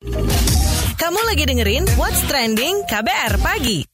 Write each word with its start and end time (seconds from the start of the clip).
Kamu 0.00 1.20
lagi 1.28 1.44
dengerin 1.44 1.84
What's 2.00 2.24
Trending 2.24 2.88
KBR 2.88 3.36
Pagi. 3.44 3.84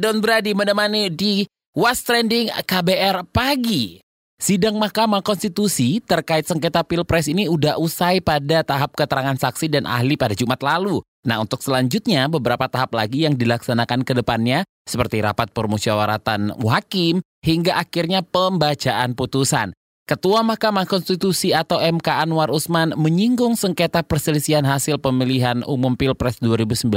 Don 0.00 0.24
Brady 0.24 0.56
menemani 0.56 1.12
di 1.12 1.44
What's 1.76 2.00
Trending 2.00 2.48
KBR 2.64 3.28
Pagi. 3.28 4.00
Sidang 4.40 4.80
Mahkamah 4.80 5.20
Konstitusi 5.20 6.00
terkait 6.00 6.48
sengketa 6.48 6.84
Pilpres 6.88 7.28
ini 7.28 7.52
udah 7.52 7.76
usai 7.76 8.24
pada 8.24 8.64
tahap 8.64 8.96
keterangan 8.96 9.36
saksi 9.36 9.68
dan 9.68 9.84
ahli 9.84 10.16
pada 10.16 10.32
Jumat 10.32 10.64
lalu. 10.64 11.04
Nah, 11.28 11.36
untuk 11.44 11.60
selanjutnya 11.60 12.24
beberapa 12.32 12.64
tahap 12.64 12.96
lagi 12.96 13.28
yang 13.28 13.36
dilaksanakan 13.36 14.08
ke 14.08 14.16
depannya 14.16 14.64
seperti 14.88 15.20
rapat 15.20 15.52
permusyawaratan 15.52 16.56
hakim 16.64 17.20
hingga 17.44 17.76
akhirnya 17.76 18.24
pembacaan 18.24 19.12
putusan. 19.12 19.76
Ketua 20.06 20.46
Mahkamah 20.46 20.86
Konstitusi 20.86 21.50
atau 21.50 21.82
MK 21.82 22.06
Anwar 22.22 22.54
Usman 22.54 22.94
menyinggung 22.94 23.58
sengketa 23.58 24.06
perselisihan 24.06 24.62
hasil 24.62 25.02
pemilihan 25.02 25.66
umum 25.66 25.98
Pilpres 25.98 26.38
2019 26.38 26.94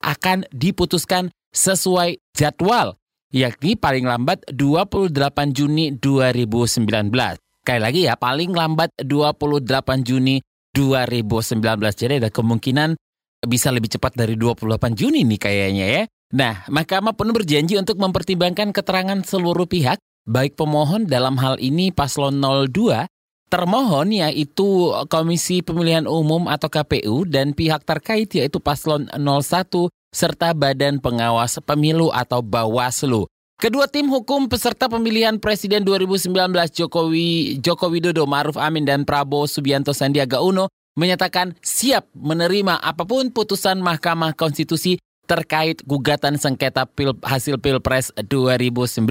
akan 0.00 0.48
diputuskan 0.48 1.28
sesuai 1.52 2.16
jadwal 2.32 2.96
yakni 3.36 3.76
paling 3.76 4.08
lambat 4.08 4.48
28 4.48 5.12
Juni 5.52 5.92
2019. 6.00 7.12
Sekali 7.60 7.80
lagi 7.84 8.08
ya, 8.08 8.16
paling 8.16 8.56
lambat 8.56 8.96
28 8.96 10.08
Juni 10.08 10.40
2019. 10.72 11.60
Jadi 11.92 12.24
ada 12.24 12.32
kemungkinan 12.32 12.96
bisa 13.44 13.68
lebih 13.68 13.92
cepat 13.92 14.16
dari 14.16 14.40
28 14.40 14.96
Juni 14.96 15.20
nih 15.28 15.36
kayaknya 15.36 15.86
ya. 16.00 16.02
Nah, 16.32 16.64
Mahkamah 16.72 17.12
pun 17.12 17.28
berjanji 17.36 17.76
untuk 17.76 18.00
mempertimbangkan 18.00 18.72
keterangan 18.72 19.20
seluruh 19.20 19.68
pihak, 19.68 20.00
baik 20.28 20.60
pemohon 20.60 21.08
dalam 21.08 21.40
hal 21.40 21.56
ini 21.56 21.88
paslon 21.88 22.36
02, 22.36 23.08
termohon 23.48 24.12
yaitu 24.12 24.92
Komisi 25.08 25.64
Pemilihan 25.64 26.04
Umum 26.04 26.46
atau 26.52 26.68
KPU 26.68 27.24
dan 27.24 27.56
pihak 27.56 27.88
terkait 27.88 28.28
yaitu 28.36 28.60
paslon 28.60 29.08
01 29.16 29.88
serta 30.12 30.52
Badan 30.52 31.00
Pengawas 31.00 31.56
Pemilu 31.64 32.12
atau 32.12 32.44
Bawaslu. 32.44 33.24
Kedua 33.58 33.90
tim 33.90 34.06
hukum 34.06 34.46
peserta 34.46 34.86
pemilihan 34.86 35.34
Presiden 35.42 35.82
2019 35.82 36.30
Jokowi 36.70 37.58
Joko 37.58 37.90
Widodo, 37.90 38.22
Maruf 38.22 38.54
Amin 38.54 38.86
dan 38.86 39.02
Prabowo 39.02 39.50
Subianto 39.50 39.90
Sandiaga 39.90 40.38
Uno 40.38 40.70
menyatakan 40.94 41.58
siap 41.58 42.06
menerima 42.14 42.78
apa 42.78 43.02
pun 43.02 43.34
putusan 43.34 43.82
Mahkamah 43.82 44.38
Konstitusi 44.38 45.02
terkait 45.26 45.82
gugatan 45.82 46.38
sengketa 46.38 46.86
pil, 46.86 47.18
hasil 47.18 47.58
Pilpres 47.58 48.14
2019. 48.14 49.02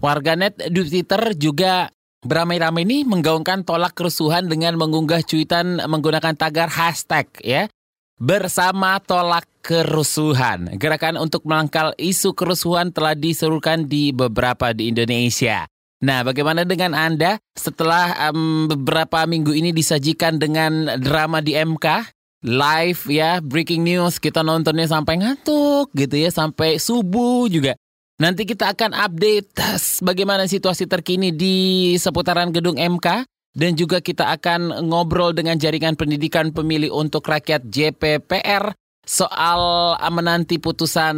Warganet 0.00 0.56
di 0.72 0.80
Twitter 0.80 1.36
juga 1.36 1.92
beramai-ramai 2.24 2.88
ini 2.88 3.04
menggaungkan 3.04 3.68
tolak 3.68 3.92
kerusuhan 3.92 4.48
dengan 4.48 4.80
mengunggah 4.80 5.20
cuitan 5.20 5.76
menggunakan 5.84 6.32
tagar 6.40 6.72
hashtag 6.72 7.28
ya 7.44 7.68
bersama 8.16 8.96
tolak 9.04 9.44
kerusuhan. 9.60 10.72
Gerakan 10.80 11.20
untuk 11.20 11.44
melangkal 11.44 11.92
isu 12.00 12.32
kerusuhan 12.32 12.92
telah 12.96 13.12
diserukan 13.12 13.84
di 13.84 14.12
beberapa 14.12 14.72
di 14.72 14.88
Indonesia. 14.88 15.68
Nah, 16.00 16.24
bagaimana 16.24 16.64
dengan 16.64 16.96
Anda 16.96 17.36
setelah 17.52 18.32
um, 18.32 18.72
beberapa 18.72 19.28
minggu 19.28 19.52
ini 19.52 19.68
disajikan 19.68 20.40
dengan 20.40 20.96
drama 20.96 21.44
di 21.44 21.52
MK? 21.52 22.16
Live 22.40 23.04
ya, 23.12 23.44
breaking 23.44 23.84
news, 23.84 24.16
kita 24.16 24.40
nontonnya 24.40 24.88
sampai 24.88 25.20
ngantuk 25.20 25.92
gitu 25.92 26.16
ya, 26.16 26.32
sampai 26.32 26.80
subuh 26.80 27.44
juga. 27.52 27.76
Nanti 28.20 28.44
kita 28.44 28.76
akan 28.76 28.92
update 28.92 29.56
bagaimana 30.04 30.44
situasi 30.44 30.84
terkini 30.84 31.32
di 31.32 31.96
seputaran 31.96 32.52
gedung 32.52 32.76
MK 32.76 33.24
dan 33.56 33.72
juga 33.72 34.04
kita 34.04 34.28
akan 34.36 34.84
ngobrol 34.92 35.32
dengan 35.32 35.56
jaringan 35.56 35.96
pendidikan 35.96 36.52
pemilih 36.52 36.92
untuk 36.92 37.24
rakyat 37.24 37.64
JPPR 37.64 38.76
soal 39.08 39.96
menanti 40.12 40.60
putusan 40.60 41.16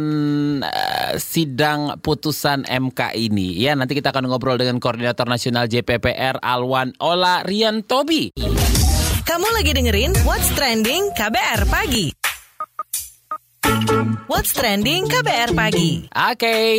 uh, 0.63 1.13
sidang 1.19 1.99
putusan 1.99 2.63
MK 2.63 3.19
ini. 3.19 3.51
Ya, 3.59 3.75
nanti 3.75 3.99
kita 3.99 4.15
akan 4.15 4.31
ngobrol 4.31 4.55
dengan 4.55 4.79
Koordinator 4.79 5.27
Nasional 5.27 5.67
JPPR 5.67 6.39
Alwan 6.39 6.95
Ola 7.03 7.43
Rian 7.43 7.83
Tobi. 7.83 8.31
Kamu 9.27 9.47
lagi 9.51 9.75
dengerin 9.75 10.15
What's 10.23 10.55
Trending 10.55 11.11
KBR 11.19 11.67
Pagi. 11.67 12.22
What's 14.27 14.51
Trending 14.55 15.07
KBR 15.07 15.55
Pagi. 15.55 16.07
Oke. 16.07 16.35
Okay. 16.35 16.73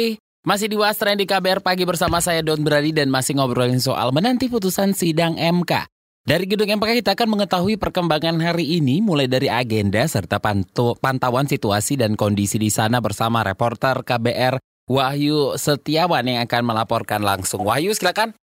Masih 0.44 0.68
di 0.68 0.76
Wastren 0.76 1.16
di 1.16 1.24
KBR 1.24 1.64
Pagi 1.64 1.88
bersama 1.88 2.20
saya 2.20 2.44
Don 2.44 2.60
Brady 2.60 2.92
dan 2.92 3.08
masih 3.08 3.32
ngobrolin 3.32 3.80
soal 3.80 4.12
menanti 4.12 4.52
putusan 4.52 4.92
sidang 4.92 5.40
MK. 5.40 5.88
Dari 6.20 6.44
gedung 6.44 6.68
MK 6.68 7.00
kita 7.00 7.16
akan 7.16 7.32
mengetahui 7.32 7.80
perkembangan 7.80 8.36
hari 8.44 8.76
ini 8.76 9.00
mulai 9.00 9.24
dari 9.24 9.48
agenda 9.48 10.04
serta 10.04 10.44
pantu, 10.44 11.00
pantauan 11.00 11.48
situasi 11.48 11.96
dan 11.96 12.12
kondisi 12.12 12.60
di 12.60 12.68
sana 12.68 13.00
bersama 13.00 13.40
reporter 13.40 14.04
KBR 14.04 14.60
Wahyu 14.84 15.56
Setiawan 15.56 16.28
yang 16.28 16.44
akan 16.44 16.62
melaporkan 16.68 17.24
langsung. 17.24 17.64
Wahyu 17.64 17.96
silakan. 17.96 18.36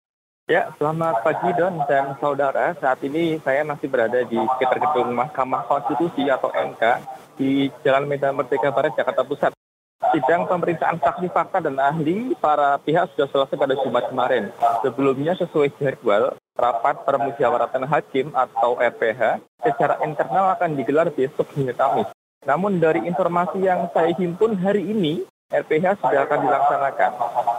Ya, 0.48 0.72
selamat 0.80 1.22
pagi 1.22 1.52
Don 1.60 1.84
dan 1.84 2.16
saudara. 2.24 2.74
Saat 2.80 3.04
ini 3.04 3.44
saya 3.44 3.68
masih 3.68 3.92
berada 3.92 4.24
di 4.24 4.40
sekitar 4.56 4.80
gedung 4.80 5.12
Mahkamah 5.20 5.68
Konstitusi 5.68 6.32
atau 6.32 6.48
MK 6.50 6.84
di 7.40 7.72
Jalan 7.88 8.04
Medan 8.12 8.36
Merdeka 8.36 8.76
Barat, 8.76 8.92
Jakarta 9.00 9.24
Pusat. 9.24 9.56
Sidang 10.12 10.48
pemeriksaan 10.52 11.00
saksi 11.00 11.32
fakta 11.32 11.64
dan 11.64 11.80
ahli 11.80 12.36
para 12.36 12.76
pihak 12.84 13.16
sudah 13.16 13.28
selesai 13.32 13.56
pada 13.56 13.76
Jumat 13.80 14.12
kemarin. 14.12 14.52
Sebelumnya 14.84 15.36
sesuai 15.40 15.72
jadwal, 15.80 16.36
rapat 16.60 17.08
permusyawaratan 17.08 17.88
hakim 17.88 18.36
atau 18.36 18.76
RPH 18.76 19.40
secara 19.64 20.04
internal 20.04 20.52
akan 20.56 20.76
digelar 20.76 21.08
besok 21.14 21.48
hingga 21.56 21.72
Kamis. 21.76 22.10
Namun 22.44 22.80
dari 22.80 23.04
informasi 23.08 23.60
yang 23.64 23.92
saya 23.92 24.16
himpun 24.16 24.56
hari 24.60 24.88
ini, 24.88 25.28
RPH 25.50 26.06
sudah 26.06 26.30
akan 26.30 26.40
dilaksanakan. 26.46 27.12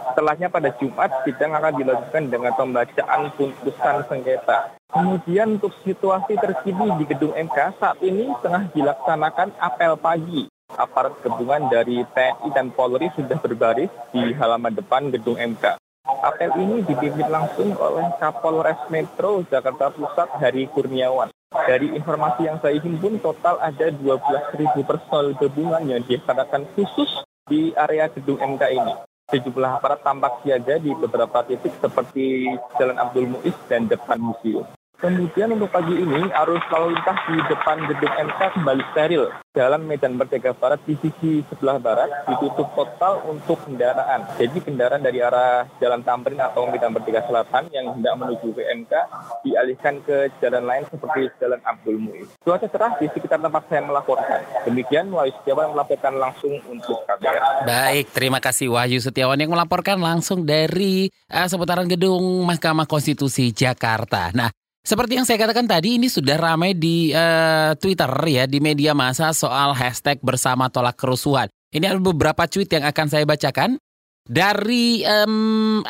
Setelahnya 0.07 0.47
pada 0.47 0.71
Jumat, 0.79 1.11
sidang 1.27 1.51
akan 1.59 1.73
dilanjutkan 1.75 2.23
dengan 2.31 2.55
pembacaan 2.55 3.35
putusan 3.35 4.07
sengketa. 4.07 4.79
Kemudian 4.87 5.59
untuk 5.59 5.75
situasi 5.83 6.39
terkini 6.39 6.87
di 6.95 7.03
gedung 7.11 7.35
MK, 7.35 7.83
saat 7.83 7.99
ini 7.99 8.31
tengah 8.39 8.71
dilaksanakan 8.71 9.59
apel 9.59 9.99
pagi 9.99 10.47
aparat 10.71 11.19
gabungan 11.19 11.67
dari 11.67 12.07
TNI 12.15 12.47
dan 12.55 12.71
Polri 12.71 13.11
sudah 13.11 13.35
berbaris 13.43 13.91
di 14.15 14.23
halaman 14.39 14.71
depan 14.71 15.11
gedung 15.11 15.35
MK. 15.35 15.75
Apel 16.23 16.55
ini 16.63 16.87
dipimpin 16.87 17.27
langsung 17.27 17.75
oleh 17.75 18.07
Kapolres 18.23 18.87
Metro 18.87 19.43
Jakarta 19.51 19.91
Pusat 19.91 20.39
Hari 20.39 20.71
Kurniawan. 20.71 21.27
Dari 21.51 21.91
informasi 21.91 22.47
yang 22.47 22.63
saya 22.63 22.79
himpun, 22.79 23.19
total 23.19 23.59
ada 23.59 23.91
12.000 23.91 24.79
personel 24.87 25.35
gabungan 25.35 25.83
yang 25.83 25.99
dilaksanakan 26.07 26.71
khusus 26.79 27.27
di 27.51 27.75
area 27.75 28.07
gedung 28.07 28.39
MK 28.39 28.63
ini. 28.71 28.93
Sejumlah 29.27 29.83
aparat 29.83 29.99
tampak 29.99 30.39
siaga 30.43 30.79
di 30.79 30.95
beberapa 30.95 31.43
titik 31.43 31.75
seperti 31.83 32.47
Jalan 32.79 32.95
Abdul 32.95 33.27
Muiz 33.27 33.55
dan 33.67 33.91
depan 33.91 34.19
museum. 34.23 34.63
Kemudian 35.01 35.49
untuk 35.57 35.73
pagi 35.73 35.97
ini, 35.97 36.29
arus 36.29 36.61
lalu 36.69 36.93
lintas 36.93 37.17
di 37.25 37.41
depan 37.49 37.77
gedung 37.89 38.13
MK 38.21 38.39
kembali 38.53 38.83
steril. 38.93 39.33
Jalan 39.51 39.83
Medan 39.89 40.13
Merdeka 40.13 40.53
Barat 40.53 40.77
di 40.85 40.93
sisi 41.01 41.41
sebelah 41.49 41.81
barat 41.81 42.07
ditutup 42.29 42.69
total 42.77 43.25
untuk 43.25 43.59
kendaraan. 43.65 44.29
Jadi 44.37 44.61
kendaraan 44.61 45.01
dari 45.01 45.19
arah 45.19 45.65
Jalan 45.81 46.05
Tamrin 46.05 46.37
atau 46.37 46.69
Medan 46.69 46.93
Merdeka 46.93 47.25
Selatan 47.25 47.67
yang 47.73 47.97
hendak 47.97 48.13
menuju 48.15 48.53
ke 48.53 48.61
MK 48.61 48.93
dialihkan 49.41 50.05
ke 50.05 50.29
jalan 50.37 50.69
lain 50.69 50.85
seperti 50.85 51.33
Jalan 51.41 51.59
Abdul 51.65 51.97
Muiz. 51.97 52.29
Cuaca 52.45 52.69
cerah 52.69 52.93
di 53.01 53.09
sekitar 53.09 53.41
tempat 53.41 53.65
saya 53.73 53.81
melaporkan. 53.81 54.39
Demikian 54.69 55.09
Wahyu 55.09 55.33
Setiawan 55.41 55.73
melaporkan 55.73 56.13
langsung 56.13 56.53
untuk 56.69 57.01
KBR. 57.09 57.65
Baik, 57.65 58.05
terima 58.13 58.37
kasih 58.37 58.69
Wahyu 58.69 59.01
Setiawan 59.01 59.41
yang 59.41 59.49
melaporkan 59.49 59.97
langsung 59.97 60.45
dari 60.45 61.09
uh, 61.33 61.49
seputaran 61.49 61.89
gedung 61.89 62.45
Mahkamah 62.45 62.85
Konstitusi 62.85 63.49
Jakarta. 63.51 64.29
Nah, 64.31 64.60
seperti 64.81 65.21
yang 65.21 65.25
saya 65.29 65.37
katakan 65.37 65.69
tadi, 65.69 66.01
ini 66.01 66.09
sudah 66.09 66.41
ramai 66.41 66.73
di 66.73 67.13
uh, 67.13 67.77
Twitter 67.77 68.09
ya, 68.25 68.43
di 68.49 68.57
media 68.57 68.97
massa 68.97 69.29
soal 69.29 69.77
hashtag 69.77 70.17
bersama 70.25 70.73
tolak 70.73 70.97
kerusuhan. 70.97 71.45
Ini 71.69 71.93
ada 71.93 72.01
beberapa 72.01 72.49
tweet 72.49 72.73
yang 72.73 72.83
akan 72.89 73.07
saya 73.07 73.23
bacakan 73.23 73.77
dari 74.25 75.05
um, 75.05 75.85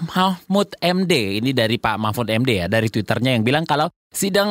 Mahmud 0.00 0.68
MD. 0.80 1.42
Ini 1.42 1.50
dari 1.52 1.76
Pak 1.76 1.96
Mahfud 2.00 2.30
MD 2.30 2.64
ya, 2.64 2.66
dari 2.70 2.88
Twitternya 2.88 3.36
yang 3.36 3.44
bilang 3.44 3.68
kalau 3.68 3.92
sidang 4.08 4.48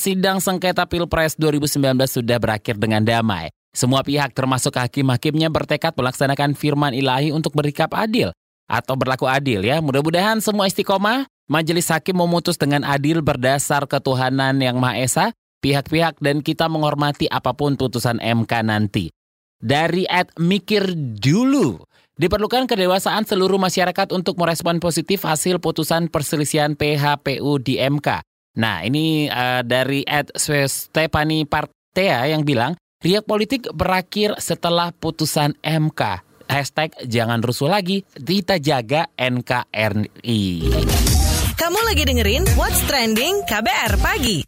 sidang 0.00 0.40
sengketa 0.40 0.88
Pilpres 0.88 1.36
2019 1.36 2.00
sudah 2.08 2.38
berakhir 2.40 2.80
dengan 2.80 3.04
damai. 3.04 3.52
Semua 3.70 4.02
pihak 4.02 4.34
termasuk 4.34 4.74
hakim-hakimnya 4.74 5.46
bertekad 5.46 5.94
melaksanakan 5.94 6.58
firman 6.58 6.90
ilahi 6.90 7.30
untuk 7.30 7.54
berikap 7.54 7.94
adil 7.94 8.34
atau 8.66 8.94
berlaku 8.98 9.30
adil 9.30 9.62
ya. 9.62 9.78
Mudah-mudahan 9.78 10.42
semua 10.42 10.66
istiqomah 10.66 11.28
Majelis 11.50 11.90
Hakim 11.90 12.14
memutus 12.14 12.54
dengan 12.54 12.86
adil 12.86 13.26
berdasar 13.26 13.90
ketuhanan 13.90 14.62
yang 14.62 14.78
Maha 14.78 15.02
Esa, 15.02 15.26
pihak-pihak 15.58 16.22
dan 16.22 16.46
kita 16.46 16.70
menghormati 16.70 17.26
apa 17.26 17.58
pun 17.58 17.74
putusan 17.74 18.22
MK 18.22 18.52
nanti. 18.62 19.10
Dari 19.58 20.06
at 20.06 20.30
mikir 20.38 20.94
dulu, 20.94 21.82
diperlukan 22.14 22.70
kedewasaan 22.70 23.26
seluruh 23.26 23.58
masyarakat 23.58 24.14
untuk 24.14 24.38
merespon 24.38 24.78
positif 24.78 25.26
hasil 25.26 25.58
putusan 25.58 26.06
perselisihan 26.06 26.78
PHPU 26.78 27.58
di 27.58 27.82
MK. 27.82 28.22
Nah, 28.62 28.86
ini 28.86 29.26
uh, 29.26 29.66
dari 29.66 30.06
Ed 30.06 30.30
Stefani 30.38 31.50
Partea 31.50 32.30
yang 32.30 32.46
bilang, 32.46 32.78
riak 33.02 33.26
politik 33.26 33.66
berakhir 33.74 34.38
setelah 34.38 34.94
putusan 34.94 35.58
MK. 35.66 36.22
Hashtag 36.46 36.94
jangan 37.10 37.42
rusuh 37.42 37.66
lagi, 37.66 38.06
kita 38.14 38.62
jaga 38.62 39.10
NKRI. 39.18 40.46
Kamu 41.70 41.86
lagi 41.86 42.02
dengerin 42.02 42.42
What's 42.58 42.82
Trending 42.82 43.46
KBR 43.46 44.02
Pagi. 44.02 44.42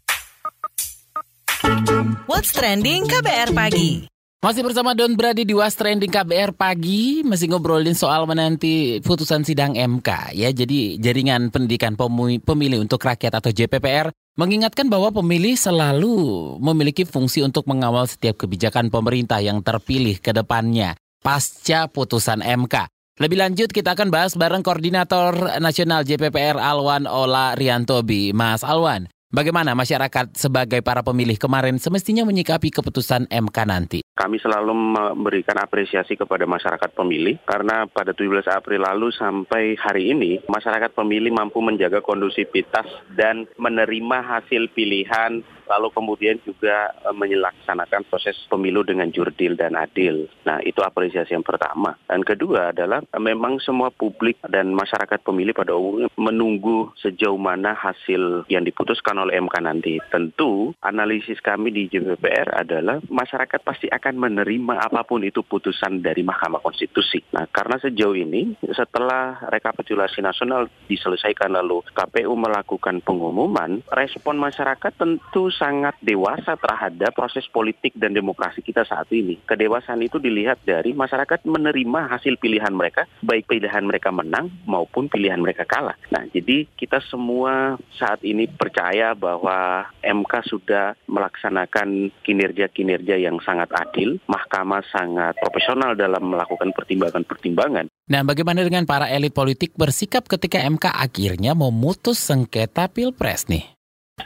What's 2.27 2.51
Trending 2.51 3.07
KBR 3.07 3.55
Pagi. 3.55 4.11
Masih 4.43 4.59
bersama 4.59 4.91
Don 4.91 5.15
Brady 5.15 5.47
di 5.47 5.55
Was 5.55 5.79
Trending 5.79 6.11
KBR 6.11 6.51
pagi, 6.51 7.23
masih 7.23 7.47
ngobrolin 7.47 7.95
soal 7.95 8.27
menanti 8.27 8.99
putusan 8.99 9.47
sidang 9.47 9.71
MK 9.71 10.35
ya. 10.35 10.51
Jadi 10.51 10.99
jaringan 10.99 11.47
pendidikan 11.47 11.95
pemilih 11.95 12.83
untuk 12.83 12.99
rakyat 12.99 13.39
atau 13.39 13.55
JPPR 13.55 14.11
mengingatkan 14.35 14.91
bahwa 14.91 15.15
pemilih 15.15 15.55
selalu 15.55 16.59
memiliki 16.59 17.07
fungsi 17.07 17.39
untuk 17.39 17.63
mengawal 17.71 18.03
setiap 18.03 18.35
kebijakan 18.35 18.91
pemerintah 18.91 19.39
yang 19.39 19.63
terpilih 19.63 20.19
ke 20.19 20.35
depannya 20.35 20.99
pasca 21.23 21.87
putusan 21.87 22.43
MK. 22.43 22.91
Lebih 23.13 23.45
lanjut 23.45 23.69
kita 23.69 23.93
akan 23.93 24.09
bahas 24.09 24.33
bareng 24.33 24.65
Koordinator 24.65 25.61
Nasional 25.61 26.01
JPPR 26.01 26.57
Alwan 26.57 27.05
Ola 27.05 27.53
Riantobi. 27.53 28.33
Mas 28.33 28.65
Alwan, 28.65 29.05
Bagaimana 29.33 29.73
masyarakat 29.73 30.37
sebagai 30.37 30.85
para 30.85 31.01
pemilih 31.01 31.41
kemarin 31.41 31.81
semestinya 31.81 32.21
menyikapi 32.21 32.69
keputusan 32.69 33.25
MK 33.33 33.57
nanti? 33.65 33.99
Kami 34.13 34.37
selalu 34.37 34.77
memberikan 34.77 35.57
apresiasi 35.57 36.13
kepada 36.13 36.45
masyarakat 36.45 36.93
pemilih 36.93 37.41
karena 37.41 37.89
pada 37.89 38.13
17 38.13 38.45
April 38.53 38.85
lalu 38.85 39.09
sampai 39.09 39.73
hari 39.73 40.13
ini 40.13 40.37
masyarakat 40.45 40.93
pemilih 40.93 41.33
mampu 41.33 41.65
menjaga 41.65 42.05
kondusivitas 42.05 42.85
dan 43.17 43.49
menerima 43.57 44.21
hasil 44.21 44.69
pilihan 44.77 45.41
lalu 45.77 45.89
kemudian 45.89 46.37
juga 46.45 46.93
e, 47.01 47.09
menyelaksanakan 47.11 48.05
proses 48.07 48.37
pemilu 48.47 48.85
dengan 48.85 49.09
jurdil 49.09 49.57
dan 49.57 49.73
adil. 49.73 50.29
Nah, 50.45 50.61
itu 50.61 50.79
apresiasi 50.85 51.33
yang 51.33 51.45
pertama. 51.45 51.97
Dan 52.05 52.21
kedua 52.21 52.69
adalah 52.75 53.01
e, 53.01 53.17
memang 53.17 53.57
semua 53.57 53.89
publik 53.89 54.37
dan 54.45 54.73
masyarakat 54.73 55.19
pemilih 55.25 55.57
pada 55.57 55.73
umumnya 55.73 56.09
menunggu 56.19 56.93
sejauh 57.01 57.37
mana 57.39 57.73
hasil 57.73 58.45
yang 58.47 58.63
diputuskan 58.63 59.17
oleh 59.17 59.39
MK 59.41 59.55
nanti. 59.65 59.97
Tentu 60.13 60.71
analisis 60.85 61.41
kami 61.41 61.73
di 61.73 61.89
JPPR 61.89 62.53
adalah 62.53 63.01
masyarakat 63.09 63.59
pasti 63.63 63.89
akan 63.89 64.19
menerima 64.19 64.79
apa 64.79 65.01
pun 65.03 65.25
itu 65.25 65.41
putusan 65.41 66.03
dari 66.03 66.21
Mahkamah 66.21 66.61
Konstitusi. 66.61 67.23
Nah, 67.33 67.49
karena 67.49 67.79
sejauh 67.81 68.15
ini 68.15 68.53
setelah 68.71 69.41
rekapitulasi 69.49 70.21
nasional 70.21 70.69
diselesaikan 70.87 71.53
lalu 71.53 71.81
KPU 71.91 72.33
melakukan 72.35 72.99
pengumuman, 73.01 73.81
respon 73.91 74.37
masyarakat 74.37 74.91
tentu 74.95 75.49
sangat 75.63 75.95
dewasa 76.03 76.59
terhadap 76.59 77.15
proses 77.15 77.47
politik 77.47 77.95
dan 77.95 78.11
demokrasi 78.11 78.59
kita 78.59 78.83
saat 78.83 79.07
ini. 79.15 79.39
Kedewasaan 79.47 80.03
itu 80.03 80.19
dilihat 80.19 80.59
dari 80.67 80.91
masyarakat 80.91 81.47
menerima 81.47 82.11
hasil 82.11 82.35
pilihan 82.35 82.75
mereka, 82.75 83.07
baik 83.23 83.47
pilihan 83.47 83.87
mereka 83.87 84.11
menang 84.11 84.51
maupun 84.67 85.07
pilihan 85.07 85.39
mereka 85.39 85.63
kalah. 85.63 85.95
Nah, 86.11 86.27
jadi 86.27 86.67
kita 86.75 86.99
semua 87.07 87.79
saat 87.95 88.19
ini 88.27 88.51
percaya 88.51 89.15
bahwa 89.15 89.87
MK 90.03 90.33
sudah 90.51 90.99
melaksanakan 91.07 92.11
kinerja-kinerja 92.27 93.15
yang 93.15 93.39
sangat 93.39 93.71
adil, 93.71 94.19
mahkamah 94.27 94.83
sangat 94.91 95.39
profesional 95.39 95.95
dalam 95.95 96.27
melakukan 96.27 96.75
pertimbangan-pertimbangan. 96.75 97.87
Nah, 98.11 98.21
bagaimana 98.27 98.67
dengan 98.67 98.83
para 98.83 99.07
elit 99.07 99.31
politik 99.31 99.71
bersikap 99.79 100.27
ketika 100.27 100.59
MK 100.59 100.91
akhirnya 100.91 101.55
memutus 101.55 102.19
sengketa 102.19 102.91
Pilpres 102.91 103.47
nih? 103.47 103.63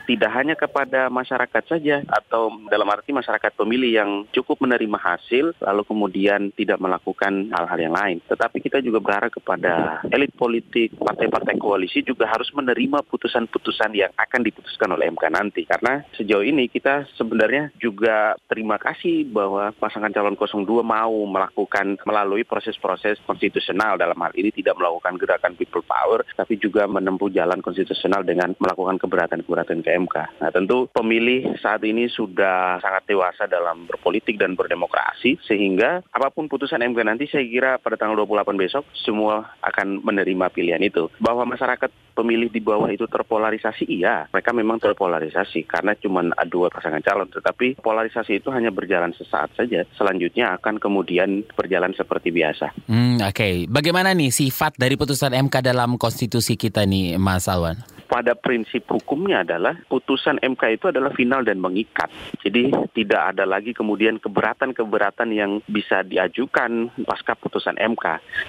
Tidak 0.05 0.31
hanya 0.35 0.55
kepada 0.59 1.07
masyarakat 1.09 1.63
saja 1.65 2.03
atau 2.05 2.53
dalam 2.69 2.87
arti 2.91 3.15
masyarakat 3.15 3.55
pemilih 3.57 3.91
yang 3.91 4.11
cukup 4.35 4.61
menerima 4.61 4.97
hasil 4.99 5.55
lalu 5.63 5.83
kemudian 5.87 6.53
tidak 6.53 6.77
melakukan 6.77 7.49
hal-hal 7.55 7.79
yang 7.79 7.95
lain. 7.95 8.17
Tetapi 8.27 8.61
kita 8.61 8.83
juga 8.83 9.01
berharap 9.01 9.33
kepada 9.33 10.03
elit 10.13 10.35
politik, 10.35 10.93
partai-partai 10.99 11.57
koalisi 11.57 12.03
juga 12.03 12.29
harus 12.29 12.51
menerima 12.53 13.01
putusan-putusan 13.07 13.95
yang 13.95 14.11
akan 14.15 14.41
diputuskan 14.43 14.93
oleh 14.93 15.09
MK 15.09 15.23
nanti. 15.31 15.63
Karena 15.65 16.03
sejauh 16.13 16.45
ini 16.45 16.69
kita 16.69 17.07
sebenarnya 17.17 17.73
juga 17.79 18.35
terima 18.51 18.77
kasih 18.77 19.27
bahwa 19.31 19.73
pasangan 19.75 20.11
calon 20.11 20.35
02 20.37 20.83
mau 20.83 21.13
melakukan 21.25 21.99
melalui 22.03 22.43
proses-proses 22.43 23.19
konstitusional 23.23 23.95
dalam 23.95 24.17
hal 24.17 24.33
ini 24.33 24.49
tidak 24.51 24.75
melakukan 24.79 25.15
gerakan 25.19 25.53
people 25.55 25.83
power 25.85 26.23
tapi 26.35 26.57
juga 26.57 26.85
menempuh 26.89 27.29
jalan 27.31 27.59
konstitusional 27.61 28.23
dengan 28.23 28.53
melakukan 28.57 28.97
keberatan-keberatan 28.97 29.85
ke 29.87 29.95
MK. 29.95 30.43
Nah 30.43 30.51
tentu 30.51 30.91
pemilih 30.91 31.55
saat 31.63 31.79
ini 31.87 32.11
sudah 32.11 32.83
sangat 32.83 33.07
dewasa 33.07 33.47
dalam 33.47 33.87
berpolitik 33.87 34.35
dan 34.35 34.59
berdemokrasi 34.59 35.39
sehingga 35.47 36.03
apa 36.11 36.27
pun 36.27 36.51
putusan 36.51 36.83
MK 36.83 36.99
nanti 37.07 37.31
saya 37.31 37.47
kira 37.47 37.71
pada 37.79 37.95
tanggal 37.95 38.19
28 38.27 38.59
besok 38.59 38.83
semua 38.99 39.55
akan 39.63 40.03
menerima 40.03 40.51
pilihan 40.51 40.83
itu. 40.83 41.07
Bahwa 41.23 41.47
masyarakat 41.47 41.87
pemilih 42.11 42.51
di 42.51 42.59
bawah 42.59 42.91
itu 42.91 43.07
terpolarisasi 43.07 43.87
iya, 43.87 44.27
mereka 44.33 44.51
memang 44.51 44.83
terpolarisasi 44.83 45.63
karena 45.63 45.95
cuma 45.95 46.27
dua 46.49 46.67
pasangan 46.67 46.99
calon 46.99 47.31
tetapi 47.31 47.79
polarisasi 47.79 48.43
itu 48.43 48.51
hanya 48.51 48.75
berjalan 48.75 49.15
sesaat 49.15 49.55
saja. 49.55 49.87
Selanjutnya 49.95 50.59
akan 50.59 50.81
kemudian 50.83 51.47
berjalan 51.55 51.95
seperti 51.95 52.35
biasa. 52.35 52.75
Hmm, 52.91 53.23
oke. 53.23 53.31
Okay. 53.31 53.55
Bagaimana 53.69 54.11
nih 54.17 54.33
sifat 54.33 54.75
dari 54.75 54.97
putusan 54.97 55.31
MK 55.31 55.61
dalam 55.61 55.95
konstitusi 56.01 56.57
kita 56.57 56.83
nih 56.83 57.21
Mas 57.21 57.45
Alwan? 57.45 57.96
Pada 58.07 58.33
prinsip 58.33 58.87
hukumnya 58.87 59.43
adalah 59.43 59.75
putusan 59.91 60.39
MK 60.39 60.63
itu 60.79 60.85
adalah 60.89 61.11
final 61.11 61.43
dan 61.43 61.59
mengikat. 61.59 62.07
Jadi 62.41 62.71
tidak 62.95 63.35
ada 63.35 63.43
lagi 63.43 63.75
kemudian 63.75 64.17
keberatan-keberatan 64.17 65.29
yang 65.35 65.59
bisa 65.67 66.01
diajukan 66.07 66.89
pasca 67.03 67.35
putusan 67.35 67.75
MK. 67.75 68.05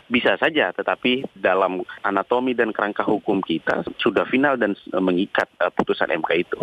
Bisa 0.06 0.38
saja, 0.38 0.70
tetapi 0.70 1.26
dalam 1.34 1.82
anatomi 2.06 2.54
dan 2.54 2.70
kerangka 2.70 3.02
hukum 3.02 3.42
kita 3.42 3.82
sudah 3.98 4.24
final 4.30 4.54
dan 4.54 4.78
mengikat 4.94 5.50
uh, 5.58 5.74
putusan 5.74 6.14
MK 6.14 6.30
itu. 6.38 6.58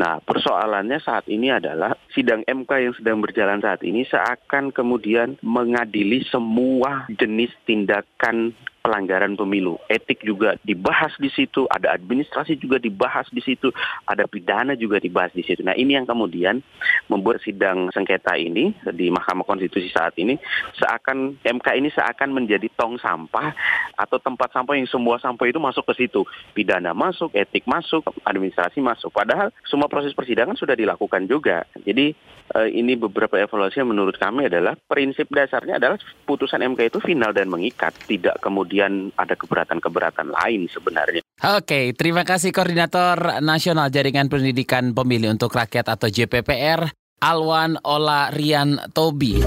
Nah, 0.00 0.18
persoalannya 0.24 0.98
saat 1.04 1.28
ini 1.28 1.52
adalah 1.52 1.94
sidang 2.16 2.42
MK 2.48 2.70
yang 2.80 2.94
sedang 2.96 3.18
berjalan 3.20 3.60
saat 3.60 3.84
ini 3.84 4.08
seakan 4.08 4.72
kemudian 4.72 5.36
mengadili 5.44 6.24
semua 6.26 7.04
jenis 7.12 7.52
tindakan 7.68 8.56
pelanggaran 8.88 9.36
pemilu. 9.36 9.76
Etik 9.92 10.24
juga 10.24 10.56
dibahas 10.64 11.12
di 11.20 11.28
situ, 11.28 11.68
ada 11.68 11.92
administrasi 11.92 12.56
juga 12.56 12.80
dibahas 12.80 13.28
di 13.28 13.44
situ, 13.44 13.68
ada 14.08 14.24
pidana 14.24 14.72
juga 14.72 14.96
dibahas 14.96 15.36
di 15.36 15.44
situ. 15.44 15.60
Nah 15.60 15.76
ini 15.76 16.00
yang 16.00 16.08
kemudian 16.08 16.64
membuat 17.08 17.42
sidang 17.42 17.92
sengketa 17.92 18.38
ini 18.38 18.72
di 18.94 19.12
Mahkamah 19.12 19.44
Konstitusi 19.44 19.90
saat 19.92 20.14
ini 20.16 20.38
seakan 20.78 21.40
MK 21.42 21.66
ini 21.76 21.88
seakan 21.92 22.32
menjadi 22.32 22.68
tong 22.78 22.96
sampah 23.02 23.52
atau 23.98 24.16
tempat 24.22 24.54
sampah 24.54 24.78
yang 24.78 24.88
semua 24.88 25.18
sampah 25.18 25.48
itu 25.48 25.58
masuk 25.58 25.84
ke 25.92 26.06
situ. 26.06 26.22
Pidana 26.54 26.94
masuk, 26.94 27.34
etik 27.34 27.66
masuk, 27.68 28.06
administrasi 28.24 28.80
masuk. 28.80 29.10
Padahal 29.10 29.50
semua 29.66 29.90
proses 29.90 30.14
persidangan 30.14 30.54
sudah 30.54 30.78
dilakukan 30.78 31.26
juga. 31.26 31.66
Jadi 31.82 32.14
eh, 32.54 32.68
ini 32.72 32.94
beberapa 32.94 33.36
evaluasi 33.36 33.82
yang 33.82 33.90
menurut 33.90 34.16
kami 34.16 34.46
adalah 34.46 34.78
prinsip 34.88 35.28
dasarnya 35.28 35.76
adalah 35.82 35.98
putusan 36.24 36.62
MK 36.62 36.94
itu 36.94 36.98
final 37.02 37.34
dan 37.34 37.50
mengikat, 37.50 37.96
tidak 38.06 38.38
kemudian 38.38 38.68
kemudian 38.68 39.14
ada 39.16 39.32
keberatan-keberatan 39.32 40.28
lain 40.28 40.68
sebenarnya. 40.68 41.22
Oke, 41.38 41.94
terima 41.94 42.26
kasih 42.26 42.50
Koordinator 42.50 43.38
Nasional 43.38 43.94
Jaringan 43.94 44.26
Pendidikan 44.26 44.90
Pemilih 44.90 45.38
untuk 45.38 45.54
Rakyat 45.54 45.86
atau 45.86 46.10
JPPR, 46.10 46.90
Alwan 47.22 47.78
Ola 47.86 48.34
Rian 48.34 48.90
Tobi. 48.90 49.38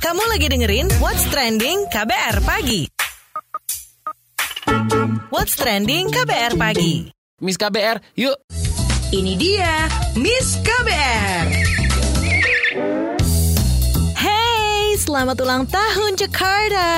Kamu 0.00 0.22
lagi 0.32 0.48
dengerin 0.48 0.88
What's 1.04 1.28
Trending 1.28 1.84
KBR 1.92 2.36
Pagi. 2.48 2.88
What's 5.28 5.52
Trending 5.60 6.08
KBR 6.08 6.56
Pagi. 6.56 7.12
Miss 7.44 7.60
KBR, 7.60 8.16
yuk. 8.16 8.48
Ini 9.12 9.36
dia 9.36 9.84
Miss 10.16 10.56
KBR. 10.64 11.46
Selamat 15.02 15.34
ulang 15.42 15.66
tahun 15.66 16.14
Jakarta. 16.14 16.90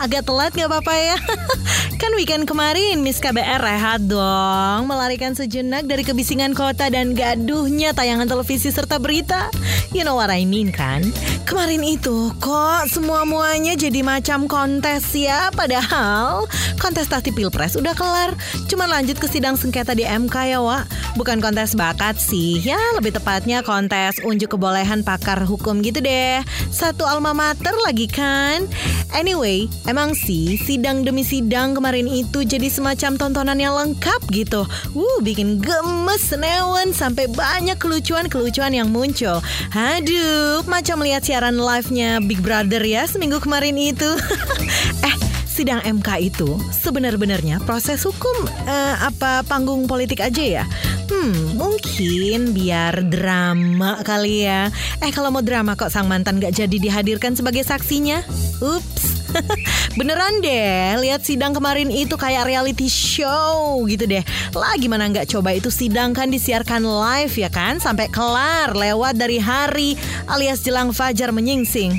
Agak 0.00 0.24
telat 0.24 0.56
gak 0.56 0.72
apa-apa 0.72 0.94
ya. 0.96 1.16
kan 2.00 2.12
weekend 2.16 2.48
kemarin 2.48 3.04
Miss 3.04 3.20
KBR 3.20 3.60
rehat 3.60 4.08
dong. 4.08 4.88
Melarikan 4.88 5.36
sejenak 5.36 5.84
dari 5.84 6.00
kebisingan 6.00 6.56
kota 6.56 6.88
dan 6.88 7.12
gaduhnya 7.12 7.92
tayangan 7.92 8.24
televisi 8.24 8.72
serta 8.72 8.96
berita. 8.96 9.52
You 9.92 10.08
know 10.08 10.16
what 10.16 10.32
I 10.32 10.48
mean 10.48 10.72
kan? 10.72 11.04
Kemarin 11.44 11.84
itu 11.84 12.32
kok 12.40 12.88
semua-muanya 12.88 13.76
jadi 13.76 14.00
macam 14.00 14.48
kontes 14.48 15.12
ya. 15.12 15.52
Padahal 15.52 16.48
kontestasi 16.80 17.36
pilpres 17.36 17.76
udah 17.76 17.92
kelar. 17.92 18.32
Cuma 18.64 18.88
lanjut 18.88 19.20
ke 19.20 19.28
sidang 19.28 19.60
sengketa 19.60 19.92
di 19.92 20.08
MK 20.08 20.56
ya 20.56 20.60
Wak. 20.64 20.88
Bukan 21.20 21.44
kontes 21.44 21.76
bakat 21.76 22.16
sih. 22.16 22.64
Ya 22.64 22.80
lebih 22.96 23.12
tepatnya 23.12 23.60
kontes 23.60 24.24
unjuk 24.24 24.56
kebolehan 24.56 25.04
pakar 25.04 25.44
hukum 25.44 25.84
gitu 25.84 26.00
deh. 26.00 26.40
Satu 26.72 27.04
alma 27.04 27.25
alma 27.26 27.50
mater 27.50 27.74
lagi 27.82 28.06
kan? 28.06 28.70
Anyway, 29.10 29.66
emang 29.90 30.14
sih 30.14 30.54
sidang 30.62 31.02
demi 31.02 31.26
sidang 31.26 31.74
kemarin 31.74 32.06
itu 32.06 32.46
jadi 32.46 32.70
semacam 32.70 33.18
tontonan 33.18 33.58
yang 33.58 33.74
lengkap 33.74 34.22
gitu. 34.30 34.62
Wuh, 34.94 35.18
bikin 35.26 35.58
gemes 35.58 36.22
senewan 36.22 36.94
sampai 36.94 37.26
banyak 37.26 37.74
kelucuan-kelucuan 37.82 38.78
yang 38.78 38.94
muncul. 38.94 39.42
Aduh, 39.74 40.62
macam 40.70 41.02
lihat 41.02 41.26
siaran 41.26 41.58
live-nya 41.58 42.22
Big 42.22 42.38
Brother 42.38 42.86
ya 42.86 43.10
seminggu 43.10 43.42
kemarin 43.42 43.74
itu. 43.74 44.06
eh, 45.06 45.14
sidang 45.56 45.80
MK 45.80 46.08
itu 46.20 46.60
sebenar-benarnya 46.68 47.64
proses 47.64 48.04
hukum 48.04 48.44
eh, 48.68 48.94
apa 49.00 49.40
panggung 49.48 49.88
politik 49.88 50.20
aja 50.20 50.60
ya? 50.60 50.64
Hmm, 51.08 51.56
mungkin 51.56 52.52
biar 52.52 53.08
drama 53.08 54.04
kali 54.04 54.44
ya. 54.44 54.68
Eh 55.00 55.08
kalau 55.16 55.32
mau 55.32 55.40
drama 55.40 55.72
kok 55.72 55.88
sang 55.88 56.12
mantan 56.12 56.44
gak 56.44 56.52
jadi 56.52 56.76
dihadirkan 56.76 57.32
sebagai 57.32 57.64
saksinya? 57.64 58.20
Ups. 58.60 59.15
Beneran 59.98 60.44
deh, 60.44 61.00
lihat 61.00 61.24
sidang 61.24 61.56
kemarin 61.56 61.88
itu 61.88 62.14
kayak 62.20 62.48
reality 62.48 62.88
show 62.88 63.80
gitu 63.88 64.04
deh. 64.04 64.20
Lah 64.52 64.76
gimana 64.76 65.08
nggak 65.08 65.32
coba 65.32 65.56
itu 65.56 65.72
sidang 65.72 66.12
kan 66.12 66.28
disiarkan 66.28 66.84
live 66.84 67.34
ya 67.36 67.48
kan 67.48 67.80
sampai 67.80 68.08
kelar 68.12 68.76
lewat 68.76 69.16
dari 69.16 69.40
hari 69.40 69.96
alias 70.28 70.60
jelang 70.64 70.92
fajar 70.92 71.32
menyingsing. 71.32 71.96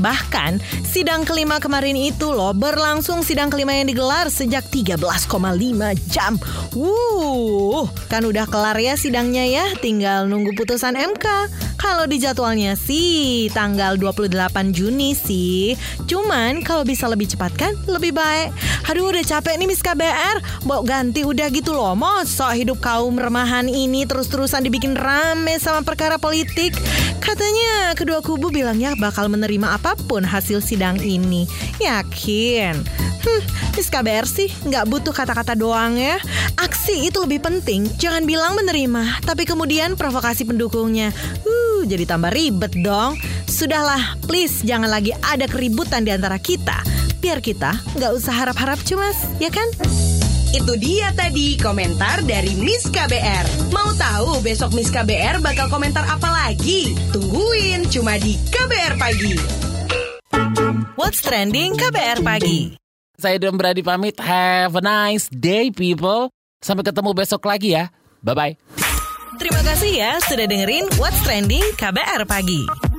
Bahkan 0.00 0.60
sidang 0.84 1.24
kelima 1.24 1.60
kemarin 1.60 1.96
itu 1.96 2.32
loh 2.32 2.52
berlangsung 2.56 3.24
sidang 3.24 3.52
kelima 3.52 3.76
yang 3.76 3.88
digelar 3.88 4.28
sejak 4.28 4.64
13,5 4.68 5.30
jam. 6.08 6.36
Wuh, 6.76 7.88
kan 8.08 8.24
udah 8.24 8.44
kelar 8.48 8.76
ya 8.80 8.96
sidangnya 8.96 9.44
ya, 9.44 9.64
tinggal 9.80 10.28
nunggu 10.28 10.56
putusan 10.56 10.96
MK. 10.96 11.26
Kalau 11.80 12.04
di 12.04 12.20
jadwalnya 12.20 12.76
sih 12.76 13.48
tanggal 13.56 13.96
28 13.96 14.36
Juni 14.76 15.16
sih. 15.16 15.72
Cuman 16.04 16.60
kalau 16.60 16.84
bisa 16.84 17.08
lebih 17.08 17.24
cepat 17.24 17.56
kan 17.56 17.72
lebih 17.88 18.12
baik. 18.12 18.52
Aduh 18.92 19.08
udah 19.08 19.24
capek 19.24 19.56
nih 19.56 19.64
Miss 19.64 19.80
KBR. 19.80 20.68
Mau 20.68 20.84
ganti 20.84 21.24
udah 21.24 21.48
gitu 21.48 21.72
loh. 21.72 21.96
Masa 21.96 22.52
hidup 22.52 22.84
kaum 22.84 23.16
remahan 23.16 23.64
ini 23.64 24.04
terus-terusan 24.04 24.60
dibikin 24.60 24.92
rame 24.92 25.56
sama 25.56 25.80
perkara 25.80 26.20
politik. 26.20 26.76
Katanya 27.24 27.96
kedua 27.96 28.20
kubu 28.20 28.52
bilangnya 28.52 28.92
bakal 29.00 29.32
menerima 29.32 29.80
apa 29.80 29.96
pun 29.96 30.20
hasil 30.20 30.60
sidang 30.60 31.00
ini. 31.00 31.48
Yakin? 31.80 32.76
Hmm, 33.20 33.42
Miss 33.76 33.92
KBR 33.92 34.24
sih 34.24 34.48
nggak 34.68 34.88
butuh 34.88 35.12
kata-kata 35.12 35.56
doang 35.56 35.96
ya. 35.96 36.20
Aksi 36.60 37.08
itu 37.08 37.20
lebih 37.20 37.40
penting. 37.40 37.88
Jangan 38.00 38.24
bilang 38.24 38.56
menerima, 38.56 39.24
tapi 39.24 39.44
kemudian 39.44 39.96
provokasi 39.96 40.48
pendukungnya. 40.48 41.12
Uh, 41.44 41.69
jadi 41.84 42.04
tambah 42.08 42.32
ribet 42.32 42.72
dong. 42.80 43.20
Sudahlah, 43.46 44.16
please 44.24 44.64
jangan 44.64 44.88
lagi 44.90 45.12
ada 45.20 45.44
keributan 45.44 46.02
di 46.06 46.12
antara 46.14 46.40
kita. 46.40 46.80
Biar 47.20 47.44
kita 47.44 47.76
nggak 47.96 48.12
usah 48.16 48.32
harap-harap 48.32 48.80
cemas, 48.84 49.16
ya 49.36 49.52
kan? 49.52 49.68
Itu 50.50 50.74
dia 50.80 51.14
tadi 51.14 51.54
komentar 51.60 52.26
dari 52.26 52.58
Miss 52.58 52.88
KBR. 52.90 53.70
Mau 53.70 53.94
tahu 53.94 54.42
besok 54.42 54.74
Miss 54.74 54.90
KBR 54.90 55.38
bakal 55.38 55.70
komentar 55.70 56.02
apa 56.08 56.26
lagi? 56.26 56.96
Tungguin 57.14 57.86
cuma 57.86 58.18
di 58.18 58.34
KBR 58.50 58.98
Pagi. 58.98 59.34
What's 61.00 61.24
trending 61.24 61.74
KBR 61.80 62.20
pagi? 62.20 62.76
Saya 63.16 63.40
Don 63.40 63.56
Brady 63.56 63.80
pamit. 63.80 64.20
Have 64.20 64.76
a 64.76 64.82
nice 64.84 65.28
day, 65.32 65.72
people. 65.72 66.28
Sampai 66.60 66.84
ketemu 66.84 67.16
besok 67.16 67.44
lagi 67.48 67.72
ya. 67.76 67.88
Bye-bye. 68.20 68.79
Terima 69.40 69.64
kasih 69.64 69.96
ya 69.96 70.20
sudah 70.20 70.44
dengerin 70.44 70.84
What's 71.00 71.16
Trending 71.24 71.64
KBR 71.80 72.28
pagi. 72.28 72.89